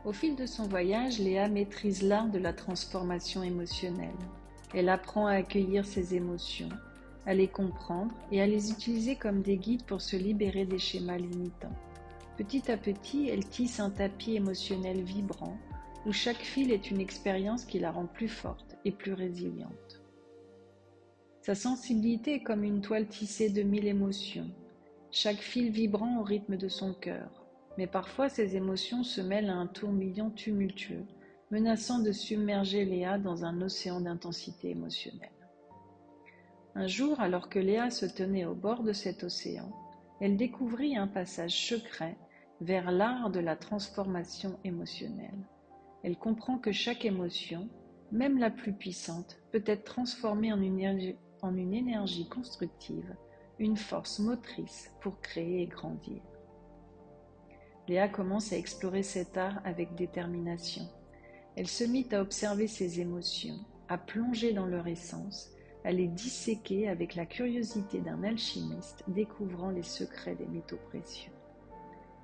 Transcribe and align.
Au 0.04 0.12
fil 0.12 0.36
de 0.36 0.44
son 0.44 0.68
voyage, 0.68 1.18
Léa 1.18 1.48
maîtrise 1.48 2.02
l'art 2.02 2.28
de 2.28 2.38
la 2.38 2.52
transformation 2.52 3.42
émotionnelle. 3.42 4.10
Elle 4.74 4.90
apprend 4.90 5.26
à 5.26 5.34
accueillir 5.34 5.86
ses 5.86 6.14
émotions, 6.14 6.68
à 7.24 7.32
les 7.32 7.48
comprendre 7.48 8.14
et 8.30 8.42
à 8.42 8.46
les 8.46 8.70
utiliser 8.70 9.16
comme 9.16 9.40
des 9.40 9.56
guides 9.56 9.84
pour 9.84 10.02
se 10.02 10.16
libérer 10.16 10.66
des 10.66 10.78
schémas 10.78 11.16
limitants. 11.16 11.74
Petit 12.36 12.70
à 12.70 12.76
petit, 12.76 13.30
elle 13.30 13.48
tisse 13.48 13.80
un 13.80 13.88
tapis 13.88 14.36
émotionnel 14.36 15.00
vibrant 15.02 15.56
où 16.06 16.12
chaque 16.12 16.42
fil 16.42 16.70
est 16.70 16.90
une 16.90 17.00
expérience 17.00 17.64
qui 17.64 17.78
la 17.78 17.90
rend 17.90 18.06
plus 18.06 18.28
forte 18.28 18.76
et 18.84 18.92
plus 18.92 19.12
résiliente. 19.12 20.02
Sa 21.40 21.54
sensibilité 21.54 22.34
est 22.34 22.42
comme 22.42 22.64
une 22.64 22.80
toile 22.80 23.06
tissée 23.06 23.50
de 23.50 23.62
mille 23.62 23.86
émotions, 23.86 24.50
chaque 25.10 25.40
fil 25.40 25.70
vibrant 25.70 26.20
au 26.20 26.22
rythme 26.22 26.56
de 26.56 26.68
son 26.68 26.94
cœur, 26.94 27.46
mais 27.78 27.86
parfois 27.86 28.28
ces 28.28 28.56
émotions 28.56 29.02
se 29.02 29.20
mêlent 29.20 29.50
à 29.50 29.54
un 29.54 29.66
tourbillon 29.66 30.30
tumultueux, 30.30 31.04
menaçant 31.50 32.00
de 32.00 32.12
submerger 32.12 32.84
Léa 32.84 33.18
dans 33.18 33.44
un 33.44 33.60
océan 33.62 34.00
d'intensité 34.00 34.70
émotionnelle. 34.70 35.30
Un 36.74 36.86
jour, 36.86 37.20
alors 37.20 37.48
que 37.48 37.58
Léa 37.58 37.90
se 37.90 38.06
tenait 38.06 38.44
au 38.44 38.54
bord 38.54 38.82
de 38.82 38.92
cet 38.92 39.22
océan, 39.22 39.70
elle 40.20 40.36
découvrit 40.36 40.96
un 40.96 41.06
passage 41.06 41.68
secret 41.68 42.16
vers 42.60 42.90
l'art 42.90 43.30
de 43.30 43.40
la 43.40 43.56
transformation 43.56 44.58
émotionnelle 44.64 45.46
elle 46.04 46.18
comprend 46.18 46.58
que 46.58 46.70
chaque 46.70 47.06
émotion, 47.06 47.66
même 48.12 48.38
la 48.38 48.50
plus 48.50 48.74
puissante, 48.74 49.38
peut 49.52 49.62
être 49.64 49.84
transformée 49.84 50.52
en 50.52 50.60
une, 50.60 50.78
énergie, 51.74 52.28
constructive, 52.28 53.16
une 53.58 53.78
force 53.78 54.18
motrice 54.18 54.92
pour 55.00 55.22
créer 55.22 55.62
et 55.62 55.66
grandir. 55.66 56.20
Léa 57.88 58.08
commence 58.08 58.52
à 58.52 58.58
explorer 58.58 59.02
cet 59.02 59.38
art 59.38 59.62
avec 59.64 59.94
détermination. 59.94 60.82
Elle 61.56 61.68
se 61.68 61.84
mit 61.84 62.06
à 62.12 62.20
observer 62.20 62.66
ses 62.66 63.00
émotions, 63.00 63.58
à 63.88 63.96
plonger 63.96 64.52
dans 64.52 64.66
leur 64.66 64.86
essence, 64.86 65.52
à 65.84 65.92
les 65.92 66.08
disséquer 66.08 66.86
avec 66.88 67.14
la 67.14 67.24
curiosité 67.24 68.00
d'un 68.02 68.24
alchimiste 68.24 69.04
découvrant 69.08 69.70
les 69.70 69.82
secrets 69.82 70.34
des 70.34 70.46
métaux 70.46 70.80
précieux. 70.88 71.32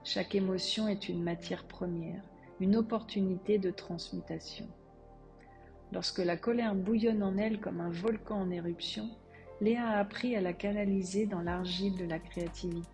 Chaque 0.05 0.35
émotion 0.35 0.87
est 0.87 1.09
une 1.09 1.23
matière 1.23 1.65
première, 1.65 2.23
une 2.61 2.77
opportunité 2.77 3.59
de 3.59 3.71
transmutation. 3.71 4.69
Lorsque 5.93 6.19
la 6.19 6.37
colère 6.37 6.75
bouillonne 6.75 7.23
en 7.23 7.37
elle 7.37 7.59
comme 7.59 7.81
un 7.81 7.91
volcan 7.91 8.43
en 8.43 8.51
éruption, 8.51 9.09
Léa 9.61 9.89
a 9.89 9.99
appris 9.99 10.37
à 10.37 10.41
la 10.41 10.53
canaliser 10.53 11.27
dans 11.27 11.41
l'argile 11.41 11.97
de 11.97 12.05
la 12.05 12.19
créativité. 12.19 12.89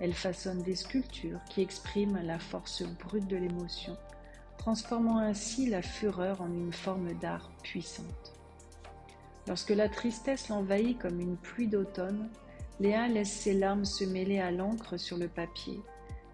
Elle 0.00 0.14
façonne 0.14 0.62
des 0.62 0.74
sculptures 0.74 1.40
qui 1.48 1.62
expriment 1.62 2.20
la 2.22 2.38
force 2.38 2.82
brute 2.82 3.26
de 3.26 3.36
l'émotion, 3.36 3.96
transformant 4.58 5.18
ainsi 5.18 5.70
la 5.70 5.82
fureur 5.82 6.40
en 6.40 6.52
une 6.52 6.72
forme 6.72 7.14
d'art 7.14 7.50
puissante. 7.62 8.34
Lorsque 9.46 9.70
la 9.70 9.88
tristesse 9.88 10.48
l'envahit 10.48 10.98
comme 10.98 11.20
une 11.20 11.36
pluie 11.36 11.68
d'automne, 11.68 12.28
Léa 12.80 13.08
laisse 13.08 13.32
ses 13.32 13.54
larmes 13.54 13.84
se 13.84 14.04
mêler 14.04 14.38
à 14.38 14.50
l'encre 14.50 14.98
sur 14.98 15.16
le 15.16 15.28
papier 15.28 15.80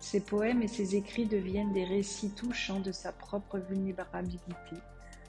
ses 0.04 0.20
poèmes 0.20 0.60
et 0.60 0.68
ses 0.68 0.96
écrits 0.96 1.24
deviennent 1.24 1.72
des 1.72 1.86
récits 1.86 2.30
touchants 2.30 2.80
de 2.80 2.92
sa 2.92 3.10
propre 3.10 3.58
vulnérabilité, 3.58 4.76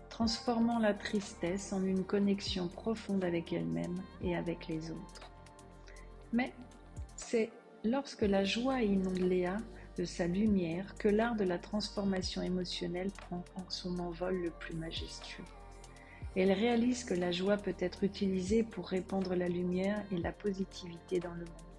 transformant 0.09 0.80
la 0.80 0.94
tristesse 0.94 1.72
en 1.72 1.81
une 1.81 2.03
connexion 2.03 2.68
profonde 2.68 3.24
avec 3.24 3.53
elle-même 3.53 4.02
et 4.22 4.36
avec 4.36 4.68
les 4.68 4.91
autres. 4.91 5.31
Mais 6.34 6.52
c'est 7.16 7.52
lorsque 7.86 8.24
la 8.24 8.44
joie 8.44 8.81
inonde 8.81 9.19
Léa 9.19 9.58
de 9.97 10.03
sa 10.03 10.28
lumière 10.28 10.94
que 10.97 11.07
l'art 11.07 11.38
de 11.38 11.46
la 11.46 11.57
transformation 11.57 12.42
émotionnelle 12.42 13.12
prend 13.12 13.46
son 13.69 13.97
envol 14.00 14.36
le 14.42 14.50
plus 14.50 14.75
majestueux. 14.75 15.46
Elle 16.36 16.52
réalise 16.52 17.06
que 17.06 17.13
la 17.13 17.31
joie 17.31 17.56
peut 17.56 17.78
être 17.80 18.03
utilisée 18.03 18.63
pour 18.63 18.90
répandre 18.90 19.36
la 19.36 19.47
lumière 19.47 20.03
et 20.12 20.18
la 20.18 20.34
positivité 20.34 21.22
dans 21.22 21.34
le 21.34 21.46
monde. 21.46 21.75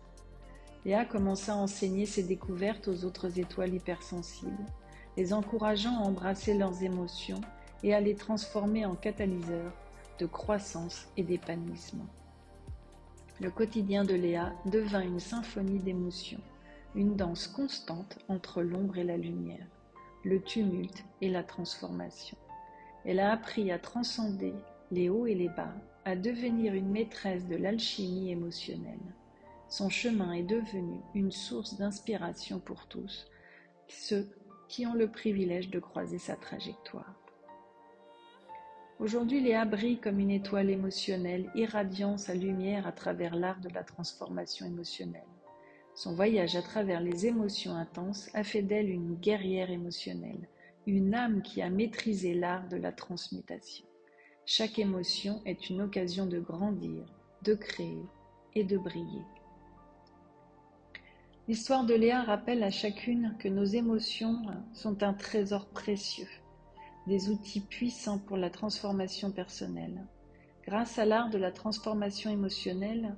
Léa 0.87 1.05
commença 1.05 1.53
à 1.53 1.57
enseigner 1.57 2.07
ses 2.07 2.23
découvertes 2.23 2.87
aux 2.87 3.05
autres 3.05 3.41
étoiles 3.41 3.75
hypersensibles, 3.75 4.65
les 5.17 5.33
encourageant 5.33 5.99
à 5.99 6.07
embrasser 6.07 6.55
leurs 6.55 6.85
émotions 6.85 7.41
et 7.83 7.93
à 7.93 8.01
les 8.01 8.15
transformer 8.15 8.85
en 8.85 8.95
catalyseurs 8.95 9.73
de 10.21 10.27
croissance 10.27 11.09
et 11.17 11.25
d'épanouissement. 11.25 12.07
Le 13.41 13.51
quotidien 13.51 14.05
de 14.05 14.15
Léa 14.15 14.53
devint 14.67 15.01
une 15.01 15.19
symphonie 15.19 15.81
d'émotions, 15.81 16.41
une 16.95 17.17
danse 17.17 17.49
constante 17.49 18.21
entre 18.29 18.63
l'ombre 18.63 18.99
et 18.99 19.05
la 19.05 19.17
lumière, 19.17 19.67
le 20.23 20.41
tumulte 20.41 21.05
et 21.21 21.31
la 21.31 21.43
transformation. 21.43 22.37
Elle 23.05 23.19
a 23.19 23.33
appris 23.33 23.73
à 23.73 23.81
transcender 23.81 24.55
les 24.93 25.09
hauts 25.09 25.27
et 25.27 25.35
les 25.35 25.49
bas, 25.49 25.75
à 26.05 26.15
devenir 26.15 26.75
une 26.75 26.91
maîtresse 26.91 27.49
de 27.49 27.57
l'alchimie 27.57 28.31
émotionnelle. 28.31 29.01
Son 29.69 29.89
chemin 29.89 30.33
est 30.33 30.45
devenu 30.45 31.01
une 31.15 31.33
source 31.33 31.77
d'inspiration 31.77 32.61
pour 32.61 32.87
tous 32.87 33.27
ceux 33.89 34.29
qui 34.69 34.87
ont 34.87 34.95
le 34.95 35.11
privilège 35.11 35.71
de 35.71 35.81
croiser 35.81 36.19
sa 36.19 36.37
trajectoire. 36.37 37.15
Aujourd'hui, 38.99 39.41
Léa 39.41 39.65
brille 39.65 39.99
comme 39.99 40.19
une 40.21 40.31
étoile 40.31 40.71
émotionnelle, 40.71 41.51
irradiant 41.55 42.17
sa 42.17 42.35
lumière 42.35 42.87
à 42.87 42.93
travers 42.93 43.37
l'art 43.37 43.61
de 43.61 43.69
la 43.69 43.85
transformation 43.85 44.67
émotionnelle. 44.67 45.23
Son 45.95 46.15
voyage 46.15 46.57
à 46.57 46.63
travers 46.63 47.01
les 47.01 47.27
émotions 47.27 47.75
intenses 47.75 48.31
a 48.35 48.45
fait 48.45 48.63
d'elle 48.63 48.89
une 48.89 49.17
guerrière 49.17 49.71
émotionnelle, 49.71 50.49
une 50.87 51.15
âme 51.15 51.43
qui 51.43 51.61
a 51.61 51.71
maîtrisé 51.71 52.35
l'art 52.35 52.69
de 52.69 52.77
la 52.77 52.93
transmutation. 52.93 53.85
Chaque 54.47 54.79
émotion 54.79 55.43
est 55.45 55.69
une 55.69 55.83
occasion 55.83 56.27
de 56.27 56.39
grandir, 56.39 57.05
de 57.43 57.55
créer 57.55 58.03
et 58.55 58.65
de 58.65 58.79
briller. 58.79 59.25
L'histoire 61.49 61.87
de 61.87 61.95
Léa 61.95 62.23
rappelle 62.23 62.65
à 62.65 62.71
chacune 62.71 63.37
que 63.39 63.47
nos 63.47 63.65
émotions 63.65 64.43
sont 64.73 65.05
un 65.05 65.15
trésor 65.15 65.67
précieux, 65.69 66.29
des 67.07 67.31
outils 67.31 67.61
puissants 67.61 68.19
pour 68.19 68.37
la 68.37 68.51
transformation 68.51 69.31
personnelle. 69.31 70.05
Grâce 70.65 70.99
à 70.99 71.05
l'art 71.05 71.31
de 71.31 71.39
la 71.39 71.53
transformation 71.53 72.33
émotionnelle, 72.33 73.15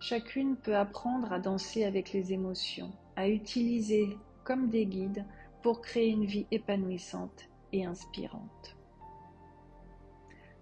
chacune 0.00 0.56
peut 0.56 0.76
apprendre 0.76 1.32
à 1.32 1.38
danser 1.38 1.84
avec 1.84 2.12
les 2.12 2.32
émotions, 2.32 2.90
à 3.14 3.28
utiliser 3.28 4.18
comme 4.42 4.68
des 4.68 4.86
guides 4.86 5.24
pour 5.62 5.80
créer 5.80 6.08
une 6.08 6.26
vie 6.26 6.48
épanouissante 6.50 7.48
et 7.72 7.84
inspirante. 7.84 8.76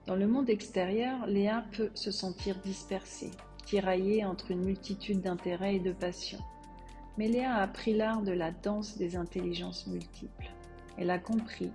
Dans 0.06 0.16
le 0.16 0.26
monde 0.26 0.50
extérieur, 0.50 1.26
Léa 1.26 1.64
peut 1.72 1.90
se 1.94 2.10
sentir 2.10 2.58
dispersée, 2.60 3.30
tiraillée 3.64 4.26
entre 4.26 4.50
une 4.50 4.64
multitude 4.64 5.22
d'intérêts 5.22 5.76
et 5.76 5.80
de 5.80 5.92
passions. 5.92 6.44
Mais 7.18 7.26
Léa 7.26 7.56
a 7.56 7.62
appris 7.62 7.94
l'art 7.94 8.22
de 8.22 8.30
la 8.30 8.52
danse 8.52 8.96
des 8.96 9.16
intelligences 9.16 9.88
multiples. 9.88 10.50
Elle 10.96 11.10
a 11.10 11.18
compris 11.18 11.72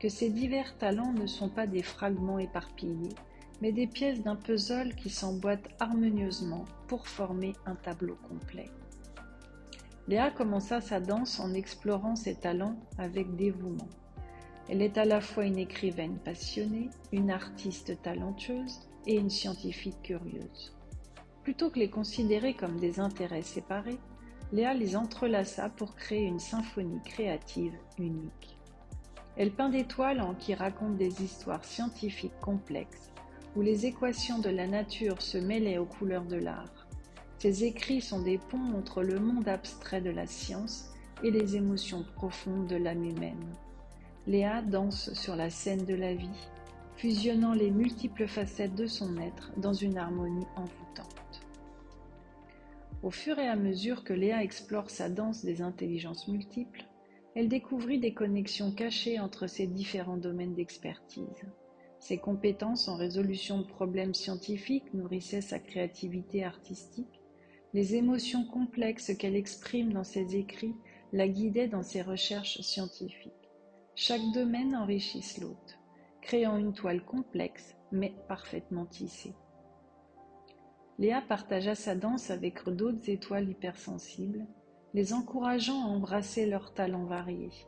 que 0.00 0.08
ces 0.08 0.30
divers 0.30 0.76
talents 0.78 1.12
ne 1.12 1.26
sont 1.26 1.50
pas 1.50 1.66
des 1.66 1.82
fragments 1.82 2.38
éparpillés, 2.38 3.14
mais 3.60 3.72
des 3.72 3.86
pièces 3.86 4.22
d'un 4.22 4.36
puzzle 4.36 4.94
qui 4.94 5.10
s'emboîtent 5.10 5.68
harmonieusement 5.80 6.64
pour 6.88 7.08
former 7.08 7.52
un 7.66 7.74
tableau 7.74 8.16
complet. 8.28 8.70
Léa 10.08 10.30
commença 10.30 10.80
sa 10.80 10.98
danse 10.98 11.40
en 11.40 11.52
explorant 11.52 12.16
ses 12.16 12.34
talents 12.34 12.76
avec 12.96 13.36
dévouement. 13.36 13.88
Elle 14.68 14.80
est 14.80 14.96
à 14.96 15.04
la 15.04 15.20
fois 15.20 15.44
une 15.44 15.58
écrivaine 15.58 16.18
passionnée, 16.18 16.88
une 17.12 17.30
artiste 17.30 18.00
talentueuse 18.02 18.88
et 19.06 19.16
une 19.16 19.30
scientifique 19.30 20.00
curieuse. 20.02 20.74
Plutôt 21.42 21.70
que 21.70 21.78
les 21.78 21.90
considérer 21.90 22.54
comme 22.54 22.80
des 22.80 22.98
intérêts 22.98 23.42
séparés, 23.42 23.98
Léa 24.52 24.74
les 24.74 24.96
entrelaça 24.96 25.68
pour 25.70 25.94
créer 25.96 26.24
une 26.24 26.38
symphonie 26.38 27.02
créative 27.04 27.74
unique. 27.98 28.58
Elle 29.36 29.52
peint 29.52 29.68
des 29.68 29.84
toiles 29.84 30.20
en 30.20 30.34
qui 30.34 30.54
racontent 30.54 30.96
des 30.96 31.22
histoires 31.22 31.64
scientifiques 31.64 32.40
complexes, 32.40 33.12
où 33.54 33.62
les 33.62 33.86
équations 33.86 34.38
de 34.38 34.50
la 34.50 34.66
nature 34.66 35.20
se 35.20 35.38
mêlaient 35.38 35.78
aux 35.78 35.86
couleurs 35.86 36.24
de 36.24 36.36
l'art 36.36 36.86
ces 37.38 37.64
écrits 37.64 38.00
sont 38.00 38.20
des 38.20 38.38
ponts 38.38 38.74
entre 38.76 39.02
le 39.02 39.20
monde 39.20 39.46
abstrait 39.46 40.00
de 40.00 40.10
la 40.10 40.26
science 40.26 40.90
et 41.22 41.30
les 41.30 41.56
émotions 41.56 42.04
profondes 42.14 42.66
de 42.66 42.76
l'âme 42.76 43.04
humaine. 43.04 43.54
Léa 44.26 44.62
danse 44.62 45.12
sur 45.12 45.36
la 45.36 45.50
scène 45.50 45.84
de 45.84 45.94
la 45.94 46.14
vie, 46.14 46.48
fusionnant 46.96 47.52
les 47.52 47.70
multiples 47.70 48.26
facettes 48.26 48.74
de 48.74 48.86
son 48.86 49.18
être 49.18 49.52
dans 49.58 49.74
une 49.74 49.98
harmonie 49.98 50.46
envoûtante. 50.56 51.15
Au 53.06 53.10
fur 53.12 53.38
et 53.38 53.46
à 53.46 53.54
mesure 53.54 54.02
que 54.02 54.12
Léa 54.12 54.42
explore 54.42 54.90
sa 54.90 55.08
danse 55.08 55.44
des 55.44 55.62
intelligences 55.62 56.26
multiples, 56.26 56.86
elle 57.36 57.48
découvrit 57.48 58.00
des 58.00 58.12
connexions 58.12 58.72
cachées 58.72 59.20
entre 59.20 59.46
ces 59.46 59.68
différents 59.68 60.16
domaines 60.16 60.56
d'expertise. 60.56 61.46
Ses 62.00 62.18
compétences 62.18 62.88
en 62.88 62.96
résolution 62.96 63.60
de 63.60 63.66
problèmes 63.68 64.12
scientifiques 64.12 64.92
nourrissaient 64.92 65.40
sa 65.40 65.60
créativité 65.60 66.42
artistique 66.42 67.20
les 67.74 67.94
émotions 67.94 68.44
complexes 68.44 69.14
qu'elle 69.16 69.36
exprime 69.36 69.92
dans 69.92 70.02
ses 70.02 70.34
écrits 70.34 70.74
la 71.12 71.28
guidaient 71.28 71.68
dans 71.68 71.84
ses 71.84 72.02
recherches 72.02 72.60
scientifiques. 72.60 73.32
Chaque 73.94 74.32
domaine 74.34 74.74
enrichisse 74.74 75.38
l'autre, 75.38 75.78
créant 76.22 76.56
une 76.56 76.74
toile 76.74 77.04
complexe 77.04 77.76
mais 77.92 78.16
parfaitement 78.26 78.86
tissée. 78.86 79.36
Léa 80.98 81.20
partagea 81.20 81.74
sa 81.74 81.94
danse 81.94 82.30
avec 82.30 82.66
d'autres 82.68 83.10
étoiles 83.10 83.50
hypersensibles, 83.50 84.46
les 84.94 85.12
encourageant 85.12 85.84
à 85.84 85.88
embrasser 85.88 86.46
leurs 86.46 86.72
talents 86.72 87.04
variés. 87.04 87.66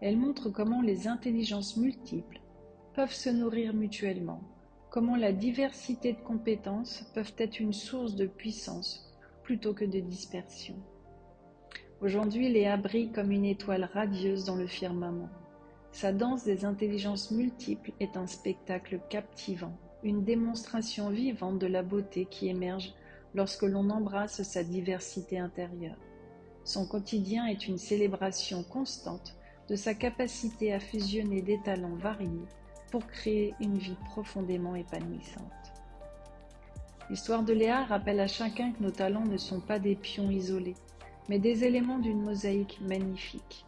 Elle 0.00 0.16
montre 0.16 0.48
comment 0.48 0.80
les 0.80 1.06
intelligences 1.06 1.76
multiples 1.76 2.40
peuvent 2.94 3.12
se 3.12 3.28
nourrir 3.28 3.74
mutuellement, 3.74 4.40
comment 4.88 5.16
la 5.16 5.32
diversité 5.32 6.14
de 6.14 6.20
compétences 6.20 7.04
peuvent 7.14 7.34
être 7.36 7.60
une 7.60 7.74
source 7.74 8.14
de 8.14 8.26
puissance 8.26 9.14
plutôt 9.42 9.74
que 9.74 9.84
de 9.84 10.00
dispersion. 10.00 10.76
Aujourd'hui, 12.00 12.48
Léa 12.48 12.78
brille 12.78 13.12
comme 13.12 13.30
une 13.30 13.44
étoile 13.44 13.90
radieuse 13.92 14.44
dans 14.44 14.56
le 14.56 14.66
firmament. 14.66 15.28
Sa 15.92 16.12
danse 16.12 16.44
des 16.44 16.64
intelligences 16.64 17.30
multiples 17.30 17.92
est 18.00 18.16
un 18.16 18.26
spectacle 18.26 19.00
captivant, 19.10 19.76
une 20.02 20.24
démonstration 20.24 21.10
vivante 21.10 21.58
de 21.58 21.66
la 21.66 21.82
beauté 21.82 22.26
qui 22.26 22.48
émerge 22.48 22.94
lorsque 23.34 23.62
l'on 23.62 23.90
embrasse 23.90 24.42
sa 24.42 24.64
diversité 24.64 25.38
intérieure. 25.38 25.98
Son 26.64 26.86
quotidien 26.86 27.46
est 27.46 27.68
une 27.68 27.78
célébration 27.78 28.62
constante 28.62 29.36
de 29.68 29.76
sa 29.76 29.94
capacité 29.94 30.72
à 30.72 30.80
fusionner 30.80 31.42
des 31.42 31.60
talents 31.62 31.96
variés 31.96 32.48
pour 32.90 33.06
créer 33.06 33.54
une 33.60 33.78
vie 33.78 33.96
profondément 34.06 34.74
épanouissante. 34.74 35.44
L'histoire 37.08 37.42
de 37.42 37.52
Léa 37.52 37.84
rappelle 37.84 38.20
à 38.20 38.26
chacun 38.26 38.72
que 38.72 38.82
nos 38.82 38.90
talents 38.90 39.26
ne 39.26 39.36
sont 39.36 39.60
pas 39.60 39.78
des 39.78 39.96
pions 39.96 40.30
isolés, 40.30 40.76
mais 41.28 41.38
des 41.38 41.64
éléments 41.64 41.98
d'une 41.98 42.22
mosaïque 42.22 42.80
magnifique. 42.82 43.64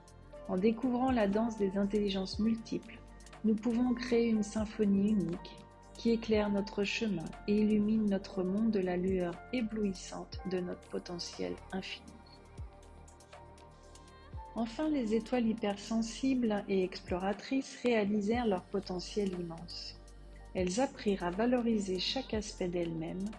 En 0.48 0.56
découvrant 0.56 1.10
la 1.10 1.28
danse 1.28 1.58
des 1.58 1.76
intelligences 1.76 2.38
multiples, 2.38 2.98
nous 3.44 3.54
pouvons 3.54 3.94
créer 3.94 4.28
une 4.28 4.42
symphonie 4.42 5.10
unique 5.10 5.56
qui 5.96 6.10
éclaire 6.10 6.50
notre 6.50 6.84
chemin 6.84 7.24
et 7.46 7.58
illumine 7.60 8.08
notre 8.08 8.42
monde 8.42 8.70
de 8.70 8.80
la 8.80 8.96
lueur 8.96 9.34
éblouissante 9.52 10.38
de 10.50 10.60
notre 10.60 10.86
potentiel 10.88 11.54
infini. 11.72 12.12
Enfin, 14.54 14.88
les 14.90 15.14
étoiles 15.14 15.46
hypersensibles 15.46 16.62
et 16.68 16.84
exploratrices 16.84 17.78
réalisèrent 17.82 18.46
leur 18.46 18.62
potentiel 18.64 19.32
immense. 19.32 19.98
Elles 20.54 20.80
apprirent 20.80 21.24
à 21.24 21.30
valoriser 21.30 21.98
chaque 21.98 22.34
aspect 22.34 22.68
d'elles-mêmes, 22.68 23.30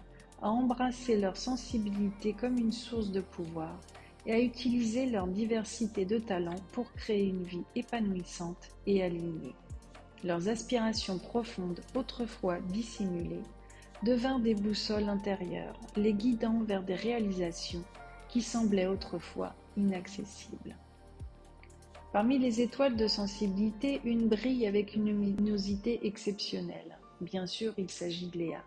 à 0.42 0.50
embrasser 0.50 1.16
leur 1.16 1.36
sensibilité 1.36 2.32
comme 2.32 2.58
une 2.58 2.72
source 2.72 3.12
de 3.12 3.20
pouvoir 3.20 3.80
et 4.26 4.32
à 4.32 4.40
utiliser 4.40 5.06
leur 5.06 5.28
diversité 5.28 6.04
de 6.04 6.18
talents 6.18 6.62
pour 6.72 6.92
créer 6.94 7.28
une 7.28 7.44
vie 7.44 7.64
épanouissante 7.76 8.70
et 8.86 9.02
alignée. 9.02 9.54
Leurs 10.24 10.48
aspirations 10.48 11.18
profondes, 11.18 11.80
autrefois 11.94 12.58
dissimulées, 12.58 13.42
devinrent 14.02 14.40
des 14.40 14.54
boussoles 14.54 15.10
intérieures, 15.10 15.78
les 15.96 16.14
guidant 16.14 16.62
vers 16.62 16.82
des 16.82 16.94
réalisations 16.94 17.84
qui 18.30 18.40
semblaient 18.40 18.86
autrefois 18.86 19.54
inaccessibles. 19.76 20.76
Parmi 22.14 22.38
les 22.38 22.62
étoiles 22.62 22.96
de 22.96 23.06
sensibilité, 23.06 24.00
une 24.04 24.28
brille 24.28 24.66
avec 24.66 24.94
une 24.94 25.06
luminosité 25.06 26.06
exceptionnelle. 26.06 26.98
Bien 27.20 27.46
sûr, 27.46 27.74
il 27.76 27.90
s'agit 27.90 28.28
de 28.28 28.38
Léa. 28.38 28.64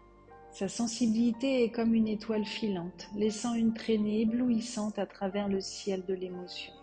Sa 0.51 0.67
sensibilité 0.67 1.63
est 1.63 1.71
comme 1.71 1.95
une 1.95 2.07
étoile 2.07 2.45
filante, 2.45 3.09
laissant 3.15 3.55
une 3.55 3.73
traînée 3.73 4.21
éblouissante 4.21 4.99
à 4.99 5.07
travers 5.07 5.47
le 5.47 5.61
ciel 5.61 6.05
de 6.05 6.13
l'émotion. 6.13 6.73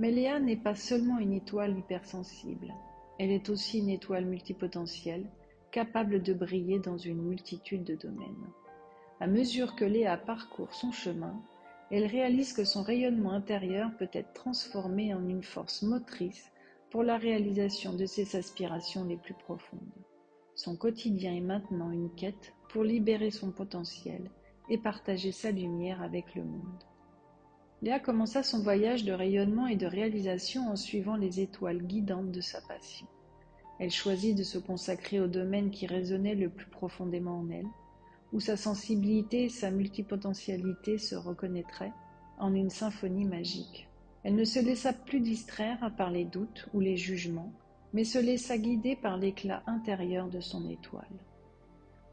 Mais 0.00 0.10
Léa 0.10 0.40
n'est 0.40 0.56
pas 0.56 0.74
seulement 0.74 1.18
une 1.18 1.32
étoile 1.32 1.78
hypersensible, 1.78 2.74
elle 3.18 3.30
est 3.30 3.48
aussi 3.48 3.78
une 3.78 3.90
étoile 3.90 4.24
multipotentielle, 4.24 5.26
capable 5.70 6.22
de 6.22 6.34
briller 6.34 6.78
dans 6.78 6.98
une 6.98 7.22
multitude 7.22 7.84
de 7.84 7.94
domaines. 7.94 8.46
À 9.20 9.26
mesure 9.26 9.76
que 9.76 9.84
Léa 9.84 10.16
parcourt 10.16 10.74
son 10.74 10.92
chemin, 10.92 11.40
elle 11.90 12.06
réalise 12.06 12.52
que 12.52 12.64
son 12.64 12.82
rayonnement 12.82 13.32
intérieur 13.32 13.90
peut 13.98 14.08
être 14.12 14.32
transformé 14.32 15.14
en 15.14 15.28
une 15.28 15.42
force 15.42 15.82
motrice 15.82 16.50
pour 16.90 17.02
la 17.02 17.18
réalisation 17.18 17.92
de 17.92 18.06
ses 18.06 18.36
aspirations 18.36 19.04
les 19.04 19.16
plus 19.16 19.34
profondes. 19.34 19.80
Son 20.54 20.76
quotidien 20.76 21.34
est 21.34 21.40
maintenant 21.40 21.90
une 21.90 22.14
quête 22.14 22.52
pour 22.68 22.84
libérer 22.84 23.30
son 23.30 23.50
potentiel 23.50 24.30
et 24.68 24.78
partager 24.78 25.32
sa 25.32 25.50
lumière 25.50 26.02
avec 26.02 26.34
le 26.34 26.44
monde. 26.44 26.84
Léa 27.82 27.98
commença 27.98 28.42
son 28.42 28.62
voyage 28.62 29.04
de 29.04 29.12
rayonnement 29.12 29.66
et 29.66 29.76
de 29.76 29.86
réalisation 29.86 30.68
en 30.68 30.76
suivant 30.76 31.16
les 31.16 31.40
étoiles 31.40 31.82
guidantes 31.82 32.30
de 32.30 32.40
sa 32.40 32.60
passion. 32.62 33.06
Elle 33.78 33.90
choisit 33.90 34.36
de 34.36 34.42
se 34.42 34.58
consacrer 34.58 35.20
au 35.20 35.26
domaine 35.26 35.70
qui 35.70 35.86
résonnait 35.86 36.34
le 36.34 36.48
plus 36.48 36.66
profondément 36.66 37.40
en 37.40 37.50
elle, 37.50 37.66
où 38.32 38.40
sa 38.40 38.56
sensibilité 38.56 39.44
et 39.44 39.48
sa 39.48 39.70
multipotentialité 39.70 40.98
se 40.98 41.14
reconnaîtraient 41.14 41.92
en 42.38 42.54
une 42.54 42.70
symphonie 42.70 43.24
magique. 43.24 43.88
Elle 44.22 44.36
ne 44.36 44.44
se 44.44 44.58
laissa 44.58 44.92
plus 44.92 45.20
distraire 45.20 45.92
par 45.96 46.10
les 46.10 46.24
doutes 46.24 46.68
ou 46.72 46.80
les 46.80 46.96
jugements, 46.96 47.52
mais 47.92 48.04
se 48.04 48.18
laissa 48.18 48.58
guider 48.58 48.96
par 48.96 49.16
l'éclat 49.18 49.62
intérieur 49.66 50.28
de 50.28 50.40
son 50.40 50.68
étoile. 50.68 51.04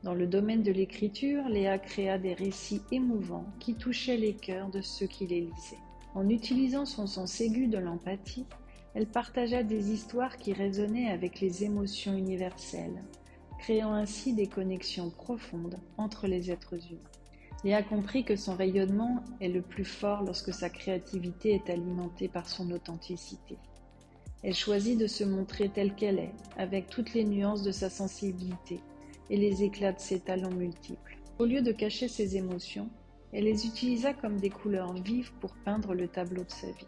Dans 0.04 0.14
le 0.14 0.28
domaine 0.28 0.64
de 0.64 0.72
l'écriture, 0.72 1.48
Léa 1.48 1.78
créa 1.78 2.18
des 2.18 2.34
récits 2.34 2.82
émouvants 2.92 3.46
qui 3.60 3.76
touchaient 3.76 4.18
les 4.18 4.34
cœurs 4.34 4.70
de 4.70 4.82
ceux 4.82 5.06
qui 5.06 5.28
les 5.28 5.42
lisaient. 5.42 5.78
En 6.16 6.28
utilisant 6.28 6.86
son 6.86 7.08
sens 7.08 7.40
aigu 7.40 7.68
de 7.68 7.78
l'empathie, 7.78 8.46
elle 8.94 9.08
partagea 9.08 9.64
des 9.64 9.92
histoires 9.92 10.38
qui 10.38 10.54
résonnaient 10.54 11.10
avec 11.10 11.40
les 11.40 11.64
émotions 11.64 12.16
universelles, 12.16 13.04
créant 13.60 13.94
ainsi 13.94 14.34
des 14.34 14.48
connexions 14.48 15.10
profondes 15.10 15.78
entre 15.98 16.28
les 16.28 16.52
êtres 16.52 16.76
humains. 16.92 17.00
Léa 17.64 17.84
comprit 17.84 18.24
que 18.24 18.36
son 18.36 18.56
rayonnement 18.56 19.24
est 19.40 19.48
le 19.48 19.62
plus 19.62 19.86
fort 19.86 20.24
lorsque 20.24 20.54
sa 20.54 20.70
créativité 20.70 21.54
est 21.54 21.70
alimentée 21.70 22.28
par 22.28 22.50
son 22.50 22.72
authenticité. 22.72 23.58
Elle 24.44 24.56
choisit 24.56 24.98
de 24.98 25.06
se 25.06 25.24
montrer 25.24 25.70
telle 25.70 25.94
qu'elle 25.94 26.18
est, 26.18 26.34
avec 26.58 26.90
toutes 26.90 27.14
les 27.14 27.24
nuances 27.24 27.62
de 27.62 27.72
sa 27.72 27.92
sensibilité 27.92 28.80
et 29.30 29.38
les 29.38 29.64
éclats 29.64 29.94
de 29.94 30.00
ses 30.00 30.20
talents 30.20 30.50
multiples. 30.52 31.20
Au 31.38 31.46
lieu 31.46 31.62
de 31.62 31.72
cacher 31.72 32.08
ses 32.08 32.36
émotions, 32.36 32.90
elle 33.32 33.44
les 33.44 33.68
utilisa 33.68 34.14
comme 34.14 34.40
des 34.40 34.50
couleurs 34.50 34.94
vives 34.94 35.32
pour 35.40 35.54
peindre 35.64 35.94
le 35.94 36.08
tableau 36.08 36.44
de 36.44 36.52
sa 36.52 36.68
vie. 36.68 36.88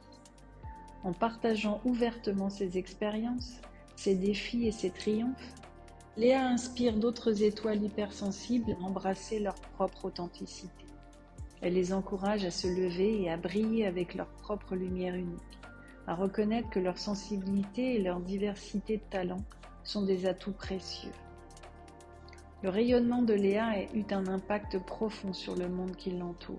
En 1.04 1.14
partageant 1.14 1.82
ouvertement 1.86 2.50
ses 2.50 2.78
expériences, 2.78 3.60
ses 3.96 4.16
défis 4.16 4.68
et 4.68 4.72
ses 4.72 4.90
triomphes, 4.90 5.54
Léa 6.16 6.48
inspire 6.48 6.98
d'autres 6.98 7.44
étoiles 7.44 7.84
hypersensibles 7.84 8.78
à 8.80 8.84
embrasser 8.84 9.40
leur 9.40 9.56
propre 9.56 10.06
authenticité. 10.06 10.86
Elle 11.62 11.74
les 11.74 11.94
encourage 11.94 12.46
à 12.46 12.52
se 12.52 12.68
lever 12.68 13.22
et 13.22 13.32
à 13.32 13.38
briller 13.38 13.86
avec 13.86 14.14
leur 14.14 14.28
propre 14.28 14.76
lumière 14.76 15.16
unique 15.16 15.60
à 16.08 16.16
reconnaître 16.16 16.70
que 16.70 16.80
leur 16.80 16.98
sensibilité 16.98 17.96
et 17.96 18.02
leur 18.02 18.20
diversité 18.20 18.98
de 18.98 19.04
talents 19.10 19.44
sont 19.84 20.04
des 20.04 20.26
atouts 20.26 20.52
précieux. 20.52 21.12
Le 22.62 22.70
rayonnement 22.70 23.22
de 23.22 23.34
Léa 23.34 23.84
eut 23.94 24.06
un 24.12 24.28
impact 24.28 24.80
profond 24.80 25.34
sur 25.34 25.56
le 25.56 25.68
monde 25.68 25.96
qui 25.96 26.12
l'entoure. 26.12 26.58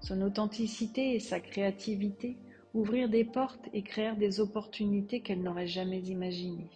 son 0.00 0.22
authenticité 0.22 1.16
et 1.16 1.20
sa 1.20 1.40
créativité, 1.40 2.36
ouvrir 2.78 3.08
des 3.08 3.24
portes 3.24 3.68
et 3.72 3.82
créer 3.82 4.14
des 4.14 4.38
opportunités 4.38 5.20
qu'elle 5.20 5.42
n'aurait 5.42 5.66
jamais 5.66 6.00
imaginées. 6.00 6.70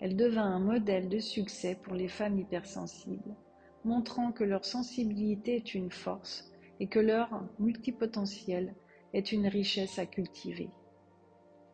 Elle 0.00 0.16
devint 0.16 0.42
un 0.42 0.58
modèle 0.58 1.08
de 1.08 1.20
succès 1.20 1.78
pour 1.80 1.94
les 1.94 2.08
femmes 2.08 2.40
hypersensibles, 2.40 3.36
montrant 3.84 4.32
que 4.32 4.42
leur 4.42 4.64
sensibilité 4.64 5.54
est 5.54 5.74
une 5.74 5.92
force 5.92 6.50
et 6.80 6.88
que 6.88 6.98
leur 6.98 7.28
multipotentiel 7.60 8.74
est 9.12 9.30
une 9.30 9.46
richesse 9.46 10.00
à 10.00 10.06
cultiver. 10.06 10.70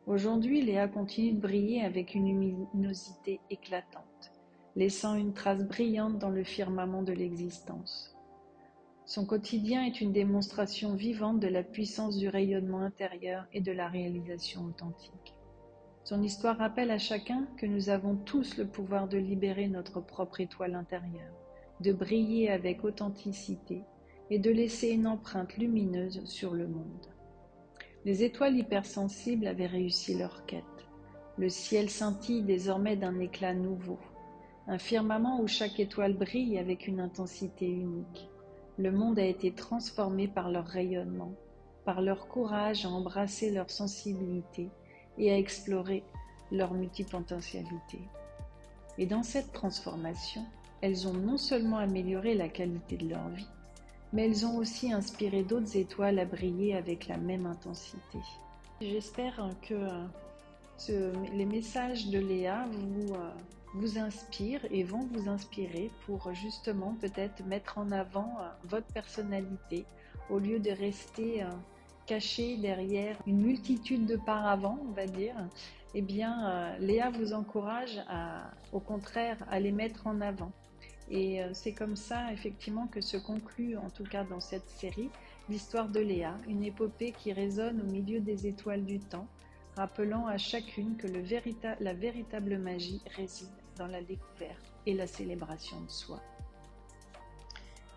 Aujourd'hui, 0.06 0.61
Léa 0.61 0.87
continue 0.87 1.33
de 1.33 1.40
briller 1.40 1.83
avec 1.83 2.14
une 2.14 2.26
luminosité 2.26 3.40
éclatante, 3.49 4.33
laissant 4.76 5.14
une 5.14 5.33
trace 5.33 5.64
brillante 5.64 6.18
dans 6.18 6.28
le 6.28 6.44
firmament 6.44 7.02
de 7.02 7.14
l'existence. 7.14 8.13
Son 9.07 9.27
quotidien 9.27 9.85
est 9.85 10.01
une 10.01 10.13
démonstration 10.13 10.95
vivante 10.95 11.39
de 11.39 11.47
la 11.47 11.63
puissance 11.63 12.17
du 12.17 12.29
rayonnement 12.29 12.81
intérieur 12.81 13.47
et 13.53 13.61
de 13.61 13.71
la 13.71 13.87
réalisation 13.87 14.65
authentique. 14.65 15.35
Son 16.05 16.23
histoire 16.23 16.57
rappelle 16.57 16.91
à 16.91 16.99
chacun 16.99 17.47
que 17.59 17.67
nous 17.67 17.91
avons 17.91 18.17
tous 18.17 18.57
le 18.57 18.67
pouvoir 18.67 19.07
de 19.07 19.19
libérer 19.19 19.69
notre 19.69 20.01
propre 20.01 20.41
étoile 20.41 20.75
intérieure, 20.75 21.35
de 21.81 21.93
briller 21.93 22.51
avec 22.51 22.83
authenticité 22.83 23.83
et 24.31 24.39
de 24.39 24.51
laisser 24.51 24.89
une 24.89 25.07
empreinte 25.07 25.57
lumineuse 25.59 26.25
sur 26.25 26.55
le 26.55 26.67
monde. 26.67 27.07
Les 28.07 28.23
étoiles 28.23 28.57
hypersensibles 28.57 29.47
avaient 29.47 29.67
réussi 29.67 30.15
leur 30.15 30.47
quête. 30.47 30.65
Le 31.37 31.51
ciel 31.51 31.91
scintille 31.91 32.43
désormais 32.43 32.97
d'un 32.97 33.19
éclat 33.19 33.55
nouveau, 33.55 33.99
un 34.67 34.79
firmament 34.79 35.41
où 35.43 35.47
chaque 35.47 35.79
étoile 35.79 36.15
brille 36.15 36.59
avec 36.59 36.87
une 36.87 37.01
intensité 37.01 37.67
unique. 37.67 38.31
Le 38.78 38.90
monde 38.90 39.19
a 39.19 39.25
été 39.25 39.52
transformé 39.52 40.26
par 40.26 40.50
leur 40.50 40.66
rayonnement, 40.66 41.33
par 41.85 42.00
leur 42.00 42.26
courage 42.26 42.85
à 42.85 42.88
embrasser 42.88 43.50
leur 43.50 43.71
sensibilité 43.71 44.69
et 45.16 45.31
à 45.31 45.38
explorer 45.38 46.02
leur 46.50 46.75
multipotentialité. 46.75 47.99
Et 48.99 49.07
dans 49.07 49.23
cette 49.23 49.52
transformation, 49.52 50.45
elles 50.81 51.07
ont 51.07 51.14
non 51.14 51.37
seulement 51.37 51.78
amélioré 51.78 52.35
la 52.35 52.49
qualité 52.49 52.97
de 52.97 53.09
leur 53.11 53.28
vie, 53.28 53.49
mais 54.12 54.26
elles 54.26 54.45
ont 54.45 54.57
aussi 54.57 54.93
inspiré 54.93 55.43
d'autres 55.43 55.76
étoiles 55.76 56.19
à 56.19 56.25
briller 56.25 56.75
avec 56.75 57.09
la 57.09 57.16
même 57.16 57.47
intensité. 57.47 58.19
J'espère 58.81 59.49
que 59.62 59.75
euh, 60.90 61.12
les 61.33 61.47
messages 61.47 62.09
de 62.09 62.19
Léa 62.19 62.66
vous, 62.71 63.14
euh, 63.14 63.31
vous 63.75 63.99
inspirent 63.99 64.64
et 64.71 64.83
vont 64.85 65.07
vous 65.12 65.28
inspirer 65.28 65.90
pour 66.07 66.33
justement 66.33 66.97
peut-être 67.00 67.45
mettre 67.45 67.78
en 67.78 67.90
avant 67.90 68.37
euh, 68.40 68.49
votre 68.64 68.87
personnalité 68.88 69.85
au 70.31 70.38
lieu 70.38 70.59
de 70.59 70.71
rester 70.71 71.45
caché 72.07 72.57
derrière 72.57 73.16
une 73.26 73.43
multitude 73.43 74.07
de 74.07 74.16
paravents, 74.16 74.78
on 74.88 74.93
va 74.93 75.07
dire. 75.07 75.35
Eh 75.95 76.00
bien, 76.00 76.75
Léa 76.81 77.11
vous 77.11 77.35
encourage 77.35 78.02
à, 78.09 78.50
au 78.73 78.81
contraire, 78.81 79.37
à 79.50 79.61
les 79.61 79.71
mettre 79.71 80.07
en 80.07 80.23
avant. 80.23 80.50
Et 81.11 81.43
euh, 81.43 81.50
c'est 81.52 81.73
comme 81.73 81.97
ça, 81.97 82.33
effectivement, 82.33 82.87
que 82.87 83.00
se 83.00 83.16
conclut, 83.16 83.76
en 83.76 83.90
tout 83.90 84.04
cas 84.04 84.25
dans 84.25 84.40
cette 84.40 84.69
série, 84.71 85.11
l'histoire 85.49 85.88
de 85.88 86.00
Léa, 86.00 86.37
une 86.49 86.64
épopée 86.64 87.12
qui 87.12 87.33
résonne 87.33 87.81
au 87.83 87.85
milieu 87.85 88.21
des 88.21 88.47
étoiles 88.47 88.85
du 88.85 88.99
temps, 88.99 89.26
rappelant 89.76 90.26
à 90.26 90.38
chacune 90.38 90.97
que 90.97 91.07
la 91.07 91.93
véritable 91.95 92.59
magie 92.59 93.02
réside 93.16 93.49
dans 93.76 93.87
la 93.87 94.02
découverte 94.02 94.73
et 94.87 94.95
la 94.95 95.07
célébration 95.07 95.81
de 95.81 95.90
soi. 95.90 96.21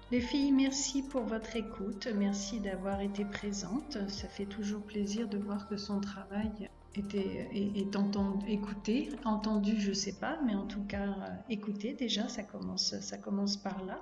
Les 0.09 0.21
filles, 0.21 0.53
merci 0.53 1.03
pour 1.03 1.23
votre 1.23 1.57
écoute, 1.57 2.07
merci 2.15 2.61
d'avoir 2.61 3.01
été 3.01 3.25
présentes. 3.25 3.97
Ça 4.07 4.29
fait 4.29 4.45
toujours 4.45 4.81
plaisir 4.81 5.27
de 5.27 5.37
voir 5.37 5.67
que 5.67 5.75
son 5.75 5.99
travail 5.99 6.69
était, 6.95 7.49
est, 7.53 7.95
entendu, 7.97 8.49
écouté, 8.49 9.09
entendu, 9.25 9.79
je 9.79 9.91
sais 9.91 10.13
pas, 10.13 10.39
mais 10.45 10.55
en 10.55 10.65
tout 10.65 10.83
cas 10.83 11.07
euh, 11.07 11.35
écouté 11.49 11.93
déjà, 11.93 12.29
ça 12.29 12.43
commence, 12.43 12.97
ça 13.01 13.17
commence 13.17 13.57
par 13.57 13.83
là. 13.83 13.99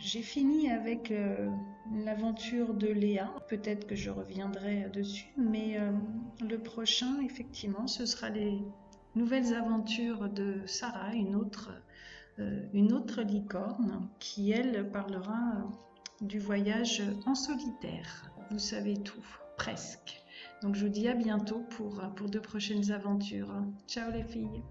J'ai 0.00 0.22
fini 0.22 0.70
avec 0.70 1.10
euh, 1.10 1.48
l'aventure 2.04 2.74
de 2.74 2.88
Léa. 2.88 3.32
Peut-être 3.48 3.86
que 3.86 3.94
je 3.94 4.10
reviendrai 4.10 4.90
dessus, 4.92 5.32
mais 5.36 5.78
euh, 5.78 5.92
le 6.40 6.58
prochain, 6.58 7.20
effectivement, 7.22 7.86
ce 7.86 8.06
sera 8.06 8.30
les 8.30 8.58
nouvelles 9.14 9.54
aventures 9.54 10.28
de 10.28 10.60
Sarah, 10.66 11.14
une 11.14 11.34
autre, 11.34 11.70
autre 12.92 13.22
licorne, 13.22 14.08
qui 14.18 14.50
elle 14.50 14.90
parlera 14.90 15.68
du 16.20 16.38
voyage 16.38 17.02
en 17.26 17.34
solitaire. 17.34 18.30
Vous 18.50 18.58
savez 18.58 18.94
tout, 18.94 19.24
presque. 19.56 20.22
Donc 20.62 20.74
je 20.74 20.84
vous 20.84 20.92
dis 20.92 21.08
à 21.08 21.14
bientôt 21.14 21.62
pour, 21.70 22.00
pour 22.16 22.28
de 22.28 22.38
prochaines 22.38 22.92
aventures. 22.92 23.54
Ciao 23.86 24.10
les 24.10 24.24
filles 24.24 24.62